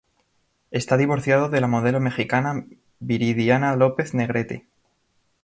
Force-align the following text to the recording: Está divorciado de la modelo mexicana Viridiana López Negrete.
Está 0.71 0.97
divorciado 0.97 1.47
de 1.47 1.61
la 1.61 1.67
modelo 1.67 1.99
mexicana 1.99 2.65
Viridiana 2.99 3.75
López 3.75 4.15
Negrete. 4.15 4.65